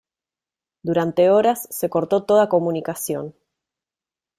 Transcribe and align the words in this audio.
Durante 0.81 1.29
horas 1.29 1.67
se 1.69 1.87
cortó 1.91 2.23
toda 2.23 2.49
comunicación. 2.49 3.35